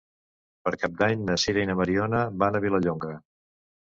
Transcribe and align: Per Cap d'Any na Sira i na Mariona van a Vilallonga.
Per 0.67 0.71
Cap 0.83 0.95
d'Any 1.01 1.19
na 1.27 1.35
Sira 1.43 1.61
i 1.65 1.69
na 1.71 1.75
Mariona 1.81 2.23
van 2.45 2.57
a 2.57 2.61
Vilallonga. 2.65 3.13